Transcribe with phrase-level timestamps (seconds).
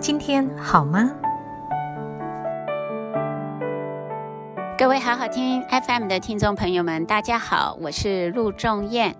[0.00, 1.12] 今天好吗？
[4.76, 9.14] 各位好好听 FM 的听众朋友们，大家好，我是陆仲燕。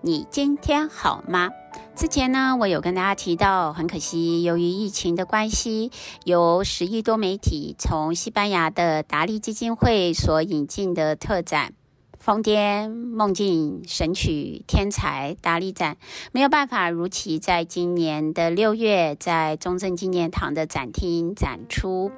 [0.00, 1.48] 你今天好吗？
[1.96, 5.90] 之前呢，我有跟大家提到，很可惜，由于疫情的关系，
[6.24, 11.72] 由十亿多媒体从西班牙的达利基金会所引进的特展。
[12.18, 15.96] 疯癫、梦境、神曲、天才、达利展
[16.32, 22.10] 没有办法如期在今年的六月在中正纪念堂的展厅展出。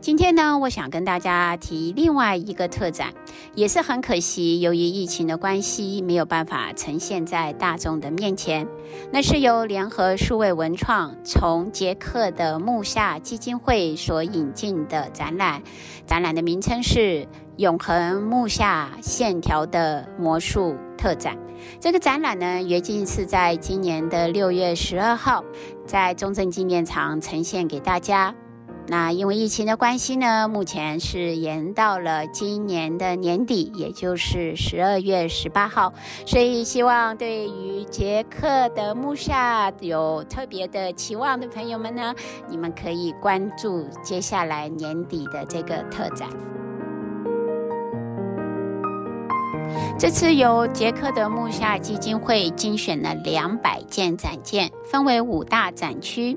[0.00, 3.12] 今天呢，我想跟大家提另外一个特展，
[3.54, 8.66] 也是很可惜，由于疫情的关系，没有办法呈现在大众的面前。
[9.12, 15.62] 那是由联合数位文创从捷克的木下基金会所引进的展览，
[16.06, 17.26] 展览的名称是。
[17.56, 21.38] 永恒木下线条的魔术特展，
[21.78, 25.44] 这个展览呢，约定是在今年的六月十二号，
[25.86, 28.34] 在中正纪念堂呈现给大家。
[28.86, 35.92] 那因为疫情的关系呢，目前是延到了今年的年底，也就是十二月十八号。
[36.26, 42.14] 所以，希望对于捷克的木下有特别的期望的朋友们呢，
[42.48, 46.28] 你们可以关注接下来年底的这个特展。
[49.98, 56.36] 这次由捷克的木下基金会精选了两百件展件，分为五大展区。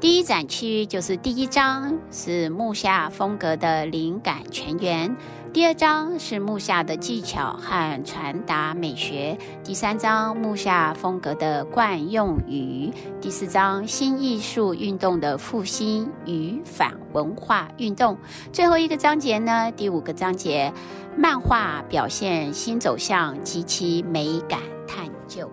[0.00, 5.16] 第一展区就是第一章是木下风格的灵感泉源，
[5.52, 18.18] 第二章是木下的技巧和传达美学，第三章木下风格的惯用语，第四章新艺术运动的复兴与反文化运动，
[18.52, 20.72] 最后一个章节呢，第五个章节。
[21.18, 25.50] 漫画表现新走向及其美感探究。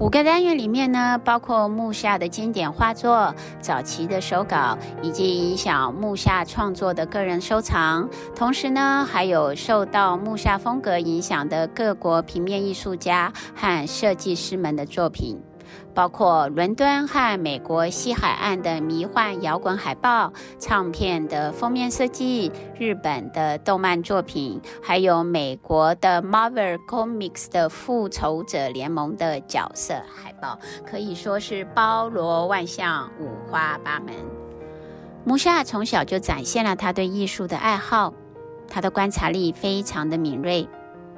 [0.00, 8.08] 五个单元里面呢，包括木下的经典画作、早期的手稿，以及影响木下创作的个人收藏。
[8.34, 15.38] 同时呢，还有受到木下风格影响的各国平面艺术家和设计师们的作品。
[15.94, 34.14] 包括伦敦和美国西海岸的迷幻摇滚海报、唱片的封面设计、日本的动漫作品，还有美国的 Marvel Comics 的复仇者联盟的角色海报，可以说是包罗万象、五花八门。
[35.24, 38.14] 木下从小就展现了他对艺术的爱好，
[38.68, 40.66] 他的观察力非常的敏锐。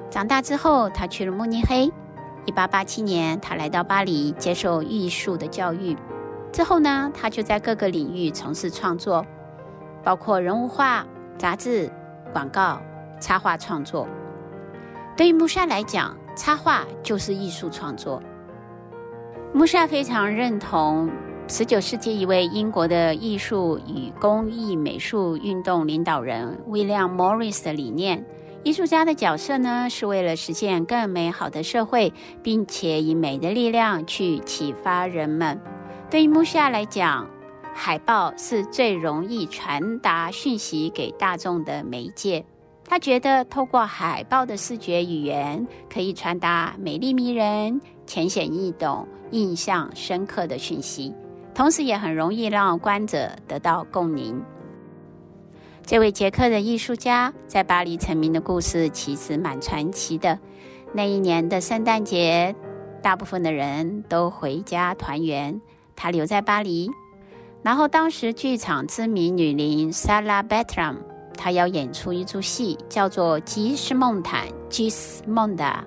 [0.09, 1.91] 长大之后，他去了慕尼黑。
[2.45, 5.95] 一八八七年，他来到巴黎接受艺术的教育。
[6.51, 9.25] 之后呢，他就在各个领域从事创作，
[10.03, 11.05] 包括人物画、
[11.37, 11.91] 杂志、
[12.31, 12.81] 广告、
[13.19, 14.07] 插画创作。
[15.15, 18.21] 对于穆沙来讲，插画就是艺术创作。
[19.53, 21.09] 穆沙非常认同
[21.47, 28.25] 十九世纪一位英国的艺术与工艺美术运动领导人威廉·莫里斯的理念。
[28.63, 35.59] 艺术家的角色呢，是为了实现更美好的社会，并且以美的力量去启发人们。
[36.09, 37.29] 对于木夏来讲，
[37.73, 42.45] 海报是最容易传达讯息给大众的媒介。
[42.85, 51.13] 他觉得，透过海报的视觉语言，可以传达美丽迷人、浅显易懂、印象深刻的讯息，
[51.53, 54.41] 同时也很容易让观者得到共鸣。
[55.85, 60.39] 这位捷克的艺术家在巴黎成名的故事其实蛮传奇的。
[60.93, 62.55] 那一年的圣诞节，
[63.01, 65.59] 大部分的人都回家团圆，
[65.95, 66.89] 他留在巴黎。
[67.61, 70.97] 然后当时剧场知名女伶 Sara Betram，
[71.37, 75.79] 她要演出一出戏，叫做《吉斯梦坦》（Gismonda）。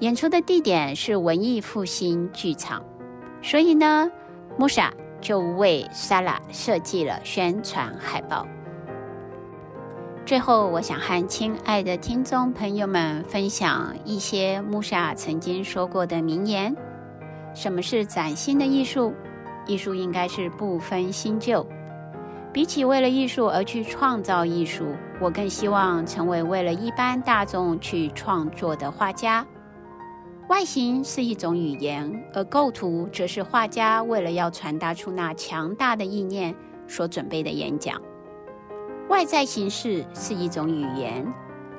[0.00, 2.84] 演出的地点是文艺复兴剧场，
[3.42, 4.10] 所以呢
[4.58, 8.46] ，Musa 就为 Sara 设计了宣传海报。
[10.32, 16.74] 最后，我想和亲爱的听众朋友们分享一些穆夏曾经说过的名言：
[17.54, 19.12] 什么是崭新的艺术？
[19.66, 21.66] 艺术应该是不分新旧。
[22.50, 29.46] 比起为了艺术而去创造艺术，我更希望成为为了一般大众去创作的画家。
[30.48, 36.54] 外形是一种语言，而构图则是画家为了要传达出那强大的意念
[36.88, 38.00] 所准备的演讲。
[39.12, 41.30] 外在形式是一种语言，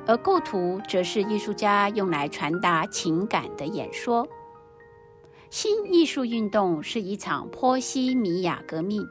[0.06, 4.27] 而构图则是艺术家用来传达情感的演说。
[5.50, 9.03] 新艺术运动是一场波西米亚革命，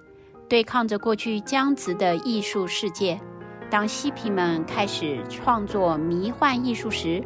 [0.48, 3.20] 对抗着过去僵直的艺术世界。
[3.69, 7.20] 当嬉皮们开始创作迷幻艺术时，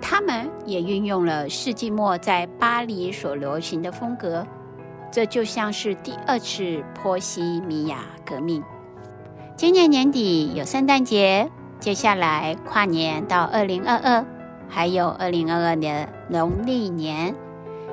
[0.00, 4.46] 他们也运用了世纪末在巴黎所流行的风格，
[5.10, 8.62] 这就像是第二次波西米亚革命。
[9.58, 11.50] 今年年底有圣诞节，
[11.80, 14.24] 接下来跨年到二零二二，
[14.68, 17.34] 还有二零二二年农历年。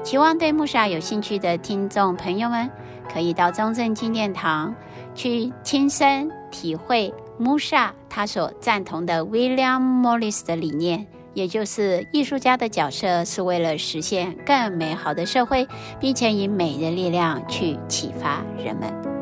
[0.03, 2.69] 期望对穆萨有兴趣的听众朋友们，
[3.12, 4.75] 可以到中正纪念堂
[5.15, 15.68] 去亲身体会穆萨他所赞同的 William Morris 的理念，也就是艺术家的角色是为了实现更美好的社会，
[16.00, 19.14] 并且以美的力量去启发人们。